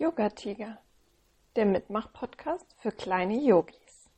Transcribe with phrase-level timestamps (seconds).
[0.00, 0.78] Yoga Tiger,
[1.56, 4.08] der Mitmach-Podcast für kleine Yogis.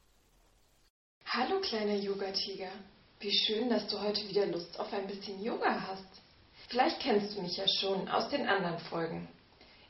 [1.27, 2.70] Hallo kleiner Yoga Tiger,
[3.18, 6.22] wie schön, dass du heute wieder Lust auf ein bisschen Yoga hast.
[6.68, 9.26] Vielleicht kennst du mich ja schon aus den anderen Folgen.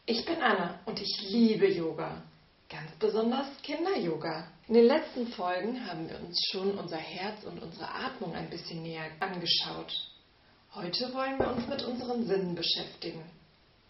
[0.07, 2.23] Ich bin Anna und ich liebe Yoga,
[2.71, 4.49] ganz besonders Kinder-Yoga.
[4.69, 8.83] In den letzten Folgen haben wir uns schon unser Herz und unsere Atmung ein bisschen
[8.83, 9.93] näher angeschaut.
[10.75, 13.23] Heute wollen wir uns mit unseren Sinnen beschäftigen.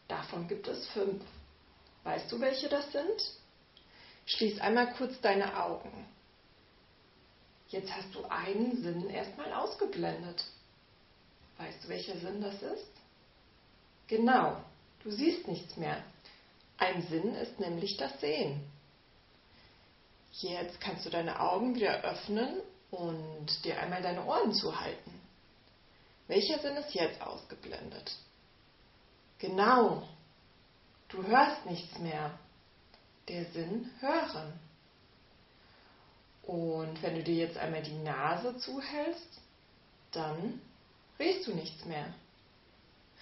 [0.08, 1.22] Davon gibt es fünf.
[2.04, 3.30] Weißt du, welche das sind?
[4.26, 6.06] Schließ einmal kurz deine Augen.
[7.68, 10.44] Jetzt hast du einen Sinn erstmal ausgeblendet.
[11.58, 12.90] Weißt du, welcher Sinn das ist?
[14.08, 14.56] Genau,
[15.02, 16.02] du siehst nichts mehr.
[16.76, 18.60] Ein Sinn ist nämlich das Sehen.
[20.32, 22.60] Jetzt kannst du deine Augen wieder öffnen
[22.90, 25.20] und dir einmal deine Ohren zuhalten.
[26.26, 28.12] Welcher Sinn ist jetzt ausgeblendet?
[29.38, 30.06] Genau,
[31.12, 32.38] Du hörst nichts mehr.
[33.28, 34.58] Der Sinn hören.
[36.42, 39.40] Und wenn du dir jetzt einmal die Nase zuhältst,
[40.10, 40.60] dann
[41.18, 42.12] riechst du nichts mehr.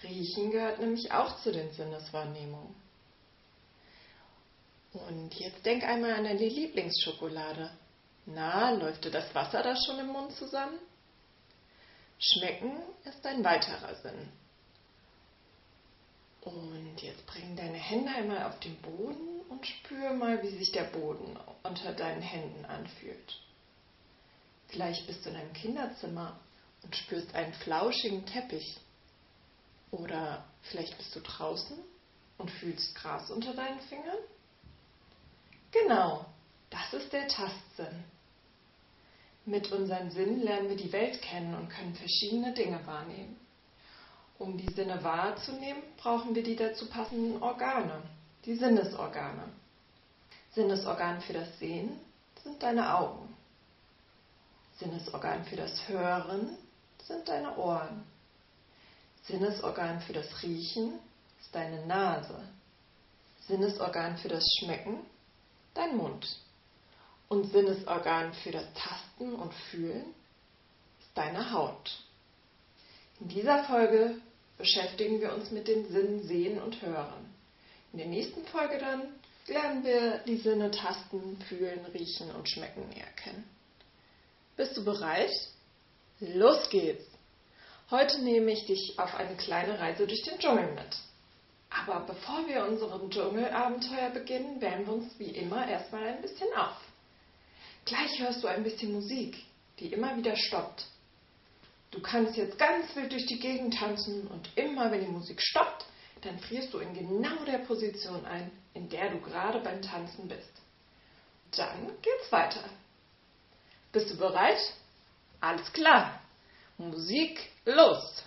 [0.03, 2.75] Riechen gehört nämlich auch zu den Sinneswahrnehmungen.
[4.93, 7.71] Und jetzt denk einmal an deine Lieblingsschokolade.
[8.27, 10.79] Na, läuft dir das Wasser da schon im Mund zusammen?
[12.19, 14.29] Schmecken ist ein weiterer Sinn.
[16.43, 20.85] Und jetzt bring deine Hände einmal auf den Boden und spür mal, wie sich der
[20.85, 23.41] Boden unter deinen Händen anfühlt.
[24.69, 26.39] Vielleicht bist du in einem Kinderzimmer
[26.83, 28.79] und spürst einen flauschigen Teppich.
[29.91, 31.77] Oder vielleicht bist du draußen
[32.39, 34.19] und fühlst Gras unter deinen Fingern.
[35.73, 36.25] Genau,
[36.71, 38.05] das ist der Tastsinn.
[39.47, 43.40] Mit unseren Sinnen lernen wir die Welt kennen und können verschiedene Dinge wahrnehmen.
[44.41, 48.01] Um die Sinne wahrzunehmen, brauchen wir die dazu passenden Organe,
[48.47, 49.45] die Sinnesorgane.
[50.55, 52.01] Sinnesorgan für das Sehen
[52.43, 53.37] sind deine Augen.
[54.79, 56.57] Sinnesorgan für das Hören
[57.07, 58.03] sind deine Ohren.
[59.25, 60.95] Sinnesorgan für das Riechen
[61.39, 62.43] ist deine Nase.
[63.47, 65.01] Sinnesorgan für das Schmecken
[65.75, 66.41] dein Mund.
[67.29, 70.15] Und Sinnesorgan für das Tasten und Fühlen
[70.99, 72.07] ist deine Haut.
[73.21, 74.15] In dieser Folge
[74.61, 77.35] beschäftigen wir uns mit den Sinnen Sehen und Hören.
[77.93, 79.15] In der nächsten Folge dann
[79.47, 83.45] lernen wir die Sinne Tasten, Fühlen, Riechen und Schmecken näher kennen.
[84.57, 85.33] Bist du bereit?
[86.21, 87.05] Los geht's!
[87.91, 90.97] Heute nehme ich dich auf eine kleine Reise durch den Dschungel mit.
[91.71, 96.77] Aber bevor wir unserem Dschungelabenteuer beginnen, wärmen wir uns wie immer erstmal ein bisschen auf.
[97.87, 99.37] Gleich hörst du ein bisschen Musik,
[99.79, 100.85] die immer wieder stoppt
[101.91, 105.87] Du kannst jetzt ganz wild durch die Gegend tanzen und immer, wenn die Musik stoppt,
[106.23, 110.53] dann frierst du in genau der Position ein, in der du gerade beim Tanzen bist.
[111.57, 112.63] Dann geht's weiter.
[113.91, 114.61] Bist du bereit?
[115.41, 116.21] Alles klar.
[116.79, 118.23] Musik los.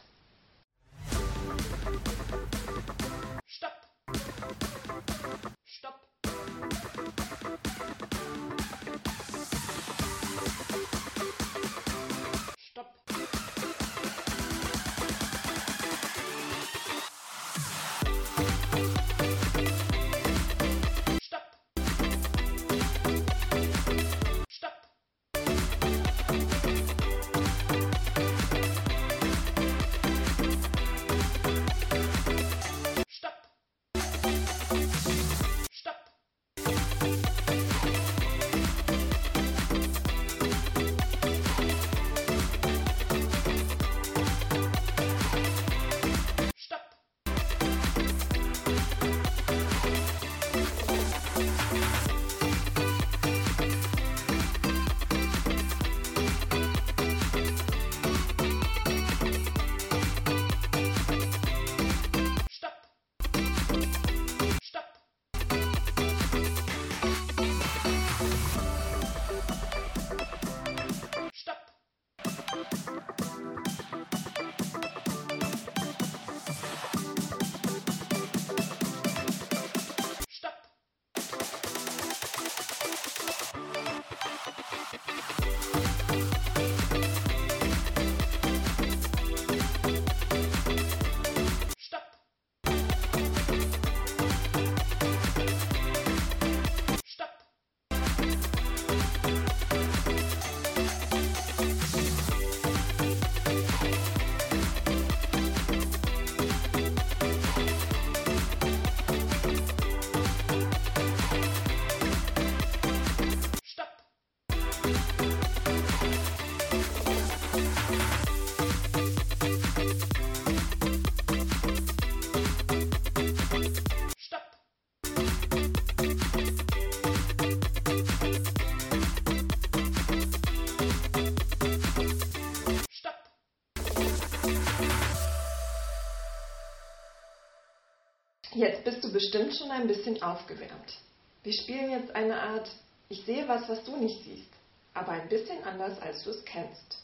[138.56, 140.98] Jetzt bist du bestimmt schon ein bisschen aufgewärmt.
[141.42, 142.70] Wir spielen jetzt eine Art
[143.10, 144.50] Ich sehe was, was du nicht siehst,
[144.94, 147.00] aber ein bisschen anders, als du es kennst.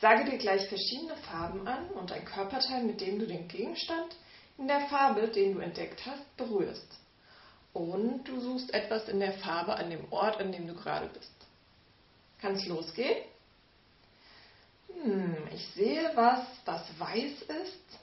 [0.00, 4.14] Sage dir gleich verschiedene Farben an und ein Körperteil, mit dem du den Gegenstand
[4.56, 6.98] in der Farbe, den du entdeckt hast, berührst.
[7.72, 11.32] Und du suchst etwas in der Farbe an dem Ort, an dem du gerade bist.
[12.40, 13.24] Kann es losgehen?
[15.02, 17.97] Hm, ich sehe was, was weiß ist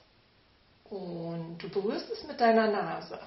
[1.76, 3.18] berührst es mit deiner Nase.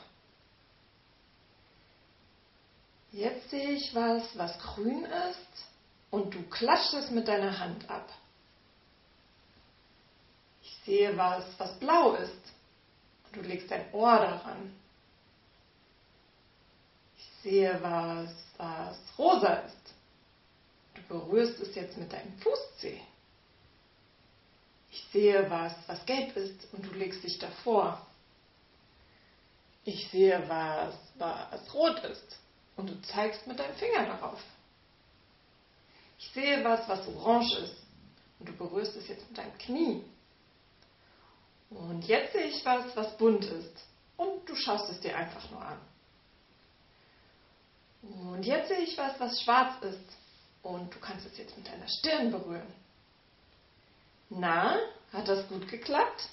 [3.12, 5.66] Jetzt sehe ich was, was grün ist
[6.10, 8.10] und du klatschst es mit deiner Hand ab.
[10.64, 12.54] Ich sehe was, was blau ist
[13.26, 14.76] und du legst dein Ohr daran.
[17.18, 19.94] Ich sehe was, was rosa ist.
[20.96, 23.00] Du berührst es jetzt mit deinem Fußzeh.
[24.92, 28.06] Ich sehe was, was gelb ist und du legst dich davor.
[29.86, 32.40] Ich sehe was, was rot ist
[32.76, 34.42] und du zeigst mit deinem Finger darauf.
[36.18, 37.76] Ich sehe was, was orange ist
[38.40, 40.04] und du berührst es jetzt mit deinem Knie.
[41.70, 43.86] Und jetzt sehe ich was, was bunt ist
[44.18, 45.80] und du schaust es dir einfach nur an.
[48.02, 50.18] Und jetzt sehe ich was, was schwarz ist
[50.64, 52.74] und du kannst es jetzt mit deiner Stirn berühren.
[54.30, 54.78] Na,
[55.12, 56.30] hat das gut geklappt?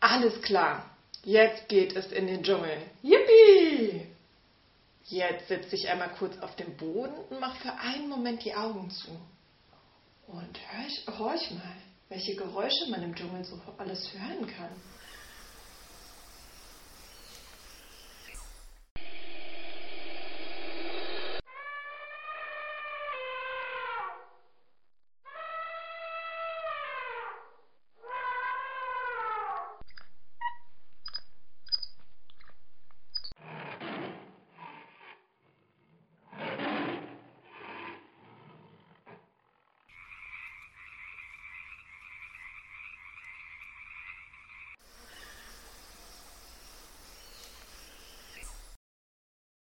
[0.00, 0.84] Alles klar,
[1.24, 2.82] jetzt geht es in den Dschungel.
[3.02, 4.06] Yippie!
[5.04, 8.90] Jetzt sitze ich einmal kurz auf dem Boden und mache für einen Moment die Augen
[8.90, 9.10] zu.
[10.26, 11.76] Und hör, horch mal,
[12.10, 14.70] welche Geräusche man im Dschungel so alles hören kann.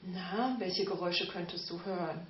[0.10, 2.28] Na, welche Geräusche könntest du hören?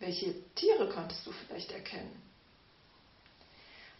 [0.00, 2.20] Welche Tiere konntest du vielleicht erkennen?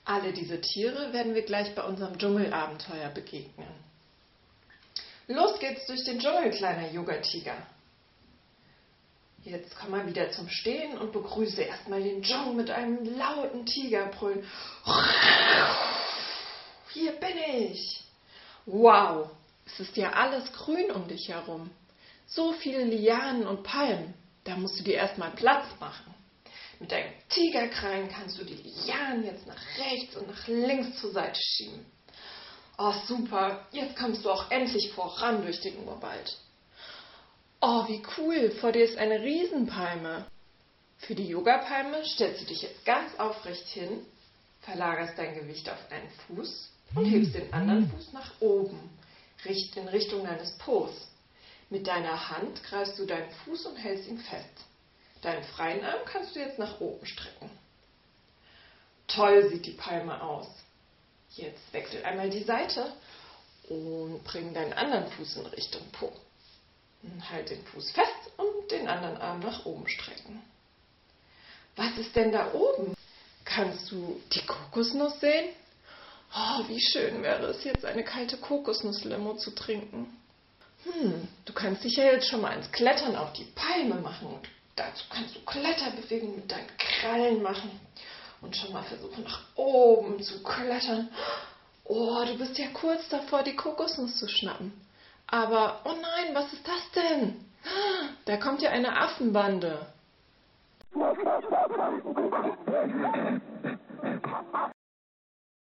[0.04, 3.68] Alle diese Tiere werden wir gleich bei unserem Dschungelabenteuer begegnen.
[5.28, 7.54] Los geht's durch den Dschungel, kleiner Yoga-Tiger.
[9.44, 14.44] Jetzt komm mal wieder zum Stehen und begrüße erstmal den Dschungel mit einem lauten Tigerbrüllen.
[16.92, 18.02] Hier bin ich.
[18.66, 19.30] Wow,
[19.64, 21.70] es ist ja alles grün um dich herum.
[22.28, 24.14] So viele Lianen und Palmen.
[24.44, 26.14] Da musst du dir erstmal Platz machen.
[26.78, 31.40] Mit deinem Tigerkrallen kannst du die Lianen jetzt nach rechts und nach links zur Seite
[31.42, 31.84] schieben.
[32.76, 33.66] Oh, super.
[33.72, 36.36] Jetzt kommst du auch endlich voran durch den Urwald.
[37.60, 38.52] Oh, wie cool.
[38.52, 40.26] Vor dir ist eine Riesenpalme.
[40.98, 44.04] Für die Yogapalme stellst du dich jetzt ganz aufrecht hin,
[44.60, 48.78] verlagerst dein Gewicht auf einen Fuß und hebst den anderen Fuß nach oben,
[49.44, 50.90] in Richtung deines Po.
[51.70, 54.64] Mit deiner Hand greifst du deinen Fuß und hältst ihn fest.
[55.22, 57.50] Deinen freien Arm kannst du jetzt nach oben strecken.
[59.06, 60.48] Toll sieht die Palme aus.
[61.30, 62.92] Jetzt wechsel einmal die Seite
[63.68, 66.12] und bring deinen anderen Fuß in Richtung Po.
[67.30, 70.42] Halt den Fuß fest und den anderen Arm nach oben strecken.
[71.76, 72.94] Was ist denn da oben?
[73.44, 75.50] Kannst du die Kokosnuss sehen?
[76.34, 80.18] Oh, wie schön wäre es jetzt, eine kalte Kokosnusslimo zu trinken.
[80.84, 84.28] Hm, du kannst dich ja jetzt schon mal ins Klettern auf die Palme machen.
[84.28, 87.80] Und dazu kannst du Kletterbewegungen mit deinen Krallen machen.
[88.40, 91.08] Und schon mal versuchen, nach oben zu klettern.
[91.84, 94.72] Oh, du bist ja kurz davor, die Kokosnuss zu schnappen.
[95.26, 97.44] Aber, oh nein, was ist das denn?
[98.24, 99.86] Da kommt ja eine Affenbande.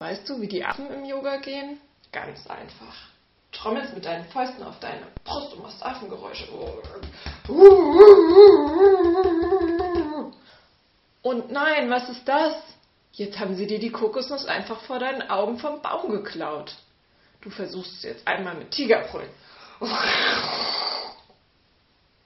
[0.01, 1.81] Weißt du, wie die Affen im Yoga gehen?
[2.13, 3.18] Ganz einfach
[3.59, 6.49] trommelst mit deinen Fäusten auf deine Brust und machst Affengeräusche.
[11.23, 12.55] Und nein, was ist das?
[13.13, 16.77] Jetzt haben sie dir die Kokosnuss einfach vor deinen Augen vom Baum geklaut.
[17.41, 19.31] Du versuchst es jetzt einmal mit Tigerbrüllen.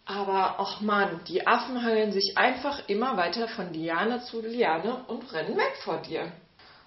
[0.04, 5.32] Aber, ach Mann, die Affen hangeln sich einfach immer weiter von Liane zu Liane und
[5.32, 6.30] rennen weg vor dir.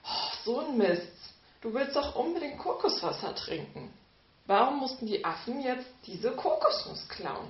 [0.04, 1.12] Oh, so ein Mist.
[1.62, 3.92] Du willst doch unbedingt Kokoswasser trinken.
[4.48, 7.48] Warum mussten die Affen jetzt diese Kokosnuss klauen?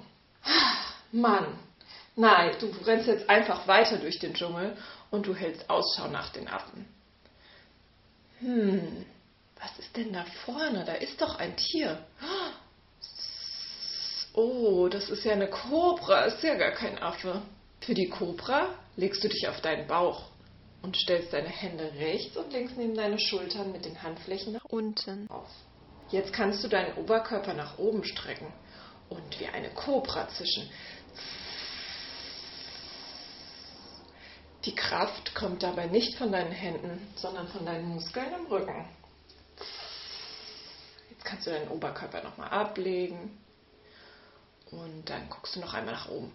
[1.12, 1.60] Mann,
[2.16, 4.78] nein, du rennst jetzt einfach weiter durch den Dschungel
[5.12, 6.88] und du hältst Ausschau nach den Affen.
[8.40, 9.06] Hm,
[9.60, 10.86] was ist denn da vorne?
[10.86, 12.06] Da ist doch ein Tier.
[14.34, 17.42] oh, das ist ja eine Kobra, ist ja gar kein Affe.
[17.82, 20.30] Für die Kobra legst du dich auf deinen Bauch
[20.82, 25.30] und stellst deine Hände rechts und links neben deine Schultern mit den Handflächen nach unten
[25.30, 25.50] auf.
[26.16, 28.48] Jetzt kannst du deinen Oberkörper nach oben strecken
[29.10, 30.70] und wie eine Kobra zischen.
[34.64, 38.88] Die Kraft kommt dabei nicht von deinen Händen, sondern von deinen Muskeln im Rücken.
[41.10, 43.38] Jetzt kannst du deinen Oberkörper nochmal ablegen
[44.72, 46.32] und dann guckst du noch einmal nach oben.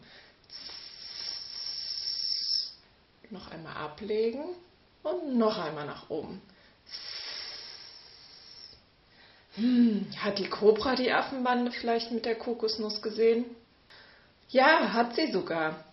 [3.31, 4.45] Noch einmal ablegen
[5.05, 6.43] und noch einmal nach oben.
[9.61, 13.45] Hm, hat die Kobra die Affenbande vielleicht mit der Kokosnuss gesehen?
[14.49, 15.85] Ja, hat sie sogar.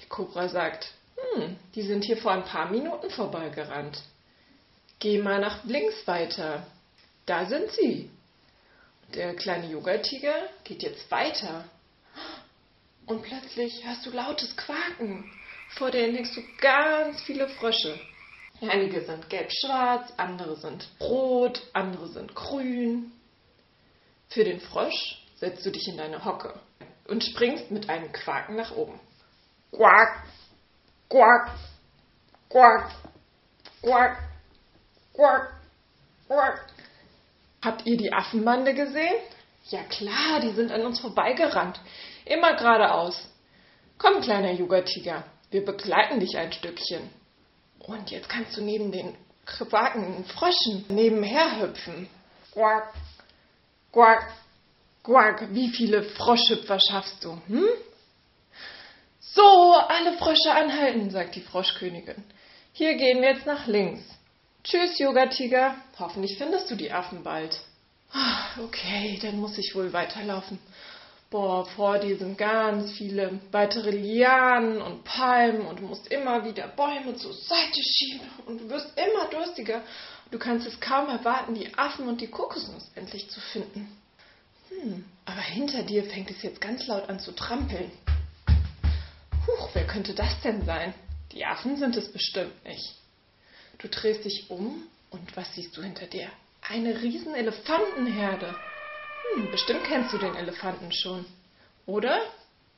[0.00, 3.98] Die Kobra sagt, hm, die sind hier vor ein paar Minuten vorbeigerannt.
[4.98, 6.66] Geh mal nach links weiter.
[7.24, 8.10] Da sind sie.
[9.14, 10.34] Der kleine Yoga-Tiger
[10.64, 11.64] geht jetzt weiter.
[13.06, 15.32] Und plötzlich hörst du lautes Quaken.
[15.70, 17.98] Vor dir entdeckst du ganz viele Frösche.
[18.60, 23.12] Einige sind gelb-schwarz, andere sind rot, andere sind grün.
[24.28, 26.58] Für den Frosch setzt du dich in deine Hocke
[27.06, 28.98] und springst mit einem Quaken nach oben.
[29.70, 30.24] Quack,
[31.08, 31.50] quack,
[32.48, 32.90] quack,
[33.80, 34.18] quack,
[35.14, 35.52] quack,
[36.26, 36.66] quack.
[37.62, 39.14] Habt ihr die Affenbande gesehen?
[39.70, 41.80] Ja klar, die sind an uns vorbeigerannt.
[42.24, 43.28] Immer geradeaus.
[43.98, 47.10] Komm, kleiner Yoga-Tiger, wir begleiten dich ein Stückchen.
[47.80, 49.14] Und jetzt kannst du neben den
[49.46, 52.08] quakenden Fröschen nebenher hüpfen.
[52.52, 52.92] Quack,
[53.92, 54.32] quack,
[55.02, 55.54] quack.
[55.54, 57.40] Wie viele Froschhüpfer schaffst du?
[57.46, 57.68] Hm?
[59.20, 62.24] So, alle Frösche anhalten, sagt die Froschkönigin.
[62.72, 64.02] Hier gehen wir jetzt nach links.
[64.64, 65.76] Tschüss, Yoga-Tiger.
[65.98, 67.58] Hoffentlich findest du die Affen bald.
[68.12, 70.58] Ah, okay, dann muss ich wohl weiterlaufen
[71.30, 76.68] boah, vor dir sind ganz viele weitere Lianen und Palmen und du musst immer wieder
[76.68, 79.82] Bäume zur Seite schieben und du wirst immer durstiger.
[80.30, 83.90] Du kannst es kaum erwarten, die Affen und die Kokosnuss endlich zu finden.
[84.68, 87.90] Hm, aber hinter dir fängt es jetzt ganz laut an zu trampeln.
[89.46, 90.92] Huch, wer könnte das denn sein?
[91.32, 92.94] Die Affen sind es bestimmt nicht.
[93.78, 96.30] Du drehst dich um und was siehst du hinter dir?
[96.68, 98.54] Eine riesen Elefantenherde.
[99.34, 101.24] Hm, bestimmt kennst du den Elefanten schon.
[101.86, 102.20] Oder?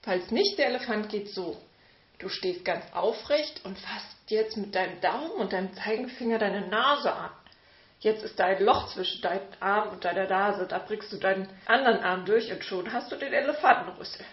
[0.02, 1.60] Falls nicht, der Elefant geht so.
[2.18, 7.12] Du stehst ganz aufrecht und fasst jetzt mit deinem Daumen und deinem Zeigefinger deine Nase
[7.12, 7.30] an.
[8.00, 10.66] Jetzt ist da ein Loch zwischen deinem Arm und deiner Nase.
[10.66, 14.24] Da brichst du deinen anderen Arm durch und schon hast du den Elefantenrüssel.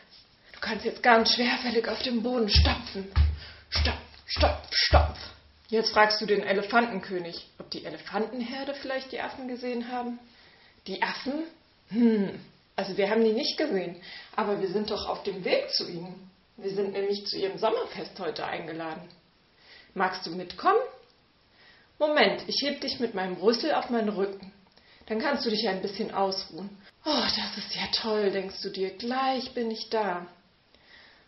[0.54, 3.12] Du kannst jetzt ganz schwerfällig auf dem Boden stapfen.
[3.70, 5.20] Stopf, stopf, stopf.
[5.70, 10.18] Jetzt fragst du den Elefantenkönig, ob die Elefantenherde vielleicht die Affen gesehen haben.
[10.88, 11.44] Die Affen
[11.90, 12.40] hm,
[12.76, 13.96] also wir haben die nicht gesehen,
[14.36, 16.30] aber wir sind doch auf dem Weg zu ihnen.
[16.58, 19.08] Wir sind nämlich zu ihrem Sommerfest heute eingeladen.
[19.94, 20.80] Magst du mitkommen?
[22.00, 24.54] Moment, ich heb dich mit meinem Rüssel auf meinen Rücken.
[25.08, 26.70] Dann kannst du dich ein bisschen ausruhen.
[27.06, 28.92] Oh, das ist ja toll, denkst du dir.
[28.92, 30.28] Gleich bin ich da.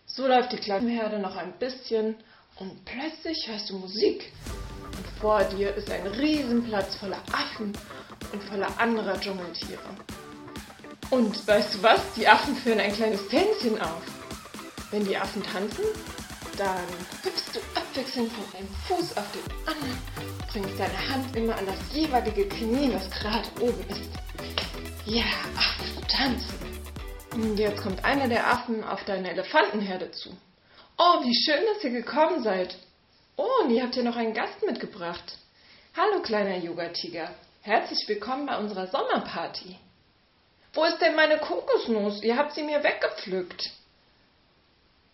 [0.06, 2.16] So läuft die kleine Herde noch ein bisschen
[2.58, 4.32] und plötzlich hörst du Musik.
[4.86, 7.72] Und vor dir ist ein Riesenplatz voller Affen
[8.34, 9.80] und voller anderer Dschungeltiere.
[11.10, 12.02] Und weißt du was?
[12.16, 14.02] Die Affen führen ein kleines Tänzchen auf.
[14.92, 15.84] Wenn die Affen tanzen,
[16.58, 16.86] dann
[17.24, 19.98] hüpfst du abwechselnd von einem Fuß auf den anderen,
[20.52, 24.10] bringst deine Hand immer an das jeweilige Knie, was gerade oben ist.
[25.06, 25.24] Ja,
[25.58, 26.60] Affen tanzen.
[27.34, 30.30] Und jetzt kommt einer der Affen auf deine Elefantenherde zu.
[30.98, 32.78] Oh, wie schön, dass ihr gekommen seid.
[33.36, 35.38] Oh, und ihr habt ja noch einen Gast mitgebracht.
[35.96, 37.34] Hallo, kleiner Yoga-Tiger.
[37.62, 39.78] Herzlich willkommen bei unserer Sommerparty.
[40.74, 42.24] Wo ist denn meine Kokosnuss?
[42.24, 43.72] Ihr habt sie mir weggepflückt.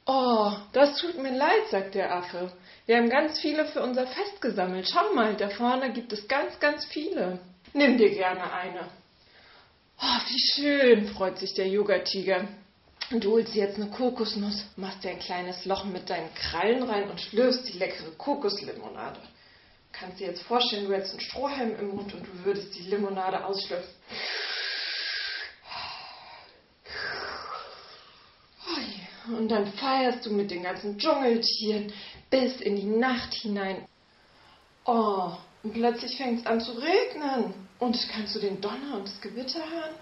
[0.05, 2.51] Oh, das tut mir leid, sagt der Affe.
[2.85, 4.87] Wir haben ganz viele für unser Fest gesammelt.
[4.91, 7.39] Schau mal, da vorne gibt es ganz, ganz viele.
[7.73, 8.87] Nimm dir gerne eine.
[9.99, 12.47] Oh, wie schön, freut sich der Yoga-Tiger.
[13.11, 17.21] Du holst jetzt eine Kokosnuss, machst dir ein kleines Loch mit deinen Krallen rein und
[17.21, 19.19] schlürfst die leckere Kokoslimonade.
[19.91, 23.45] Kannst dir jetzt vorstellen, du hättest einen Strohhalm im Mund und du würdest die Limonade
[23.45, 23.89] ausschlürfen.
[29.27, 31.91] Und dann feierst du mit den ganzen Dschungeltieren
[32.29, 33.87] bis in die Nacht hinein.
[34.85, 35.31] Oh,
[35.63, 37.53] und plötzlich fängt es an zu regnen.
[37.79, 39.95] Und kannst du den Donner und das Gewitter hören?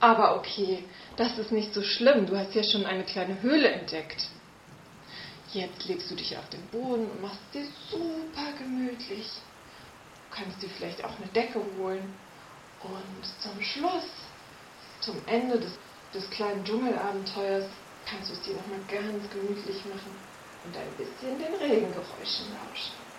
[0.00, 0.84] Aber okay,
[1.16, 2.26] das ist nicht so schlimm.
[2.26, 4.28] Du hast ja schon eine kleine Höhle entdeckt.
[5.52, 9.28] Jetzt legst du dich auf den Boden und machst dir super gemütlich.
[10.30, 12.14] Du kannst dir vielleicht auch eine Decke holen.
[12.82, 14.08] Und zum Schluss,
[15.00, 15.78] zum Ende des
[16.14, 17.64] des kleinen Dschungelabenteuers
[18.12, 20.12] kannst du es dir nochmal ganz gemütlich machen
[20.64, 23.11] und ein bisschen den Regengeräuschen lauschen.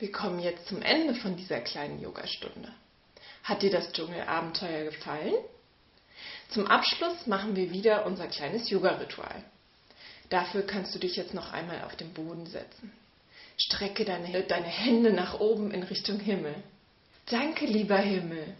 [0.00, 2.72] Wir kommen jetzt zum Ende von dieser kleinen Yogastunde.
[3.44, 5.34] Hat dir das Dschungelabenteuer gefallen?
[6.48, 9.44] Zum Abschluss machen wir wieder unser kleines Yoga-Ritual.
[10.30, 12.92] Dafür kannst du dich jetzt noch einmal auf den Boden setzen.
[13.58, 16.54] Strecke deine, deine Hände nach oben in Richtung Himmel.
[17.26, 18.54] Danke, lieber Himmel.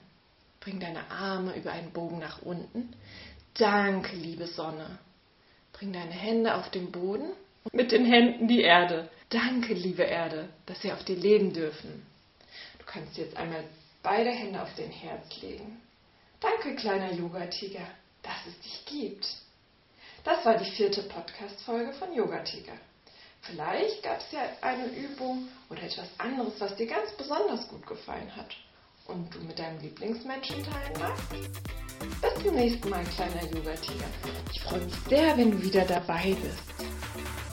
[0.60, 2.92] Bring deine Arme über einen Bogen nach unten.
[3.54, 4.98] Danke, liebe Sonne.
[5.72, 7.30] Bring deine Hände auf den Boden
[7.64, 9.08] und mit den Händen die Erde.
[9.30, 12.04] Danke, liebe Erde, dass wir auf dir leben dürfen.
[12.80, 13.62] Du kannst jetzt einmal
[14.02, 15.80] beide Hände auf dein Herz legen.
[16.40, 17.86] Danke, kleiner Yoga-Tiger,
[18.22, 19.26] dass es dich gibt.
[20.24, 22.72] Das war die vierte Podcast-Folge von Yoga-Tiger.
[23.42, 28.34] Vielleicht gab es ja eine Übung oder etwas anderes, was dir ganz besonders gut gefallen
[28.34, 28.56] hat
[29.06, 31.30] und du mit deinem Lieblingsmenschen teilen magst.
[32.20, 34.06] Bis zum nächsten Mal, kleiner Yoga-Tiger.
[34.52, 37.49] Ich freue mich sehr, wenn du wieder dabei bist.